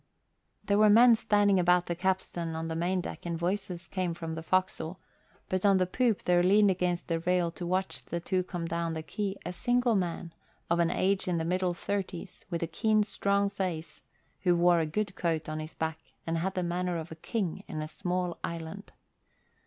[0.63, 4.33] There were men standing about the capstan on the main deck and voices came from
[4.33, 4.99] the forecastle;
[5.47, 8.95] but on the poop there leaned against the rail to watch the two come down
[8.95, 10.33] the quay a single man,
[10.71, 14.01] of an age in the middle thirties, with a keen, strong face,
[14.39, 17.63] who wore a good coat on his back and had the manner of a king
[17.67, 18.91] in a small island.